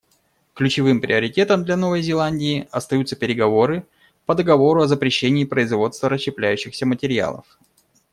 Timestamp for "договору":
4.33-4.81